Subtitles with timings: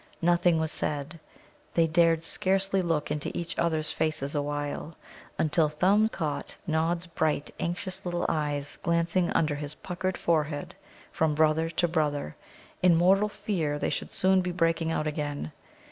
[0.23, 1.19] Nothing was said.
[1.75, 4.97] They dared scarcely look into each other's faces awhile,
[5.37, 10.73] until Thumb caught Nod's bright, anxious little eyes glancing under his puckered forehead
[11.11, 12.35] from brother to brother,
[12.81, 15.51] in mortal fear they would soon be breaking out again.